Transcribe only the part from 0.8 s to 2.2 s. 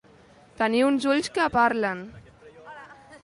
uns ulls que parlen.